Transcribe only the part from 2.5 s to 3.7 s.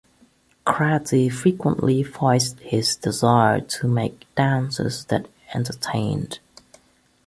his desire